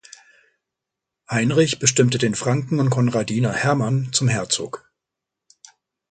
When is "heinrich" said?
1.29-1.77